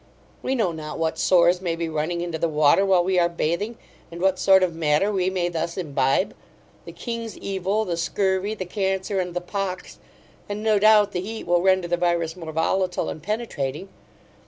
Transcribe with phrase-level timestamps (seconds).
[0.41, 3.77] we know not what sores may be running into the water while we are bathing,
[4.11, 6.33] and what sort of matter we may thus imbibe;
[6.85, 9.99] the king's evil, the scurvy, the cancer, and the pox;
[10.49, 13.89] and, no doubt, the heat will render the virus the more volatile and penetrating.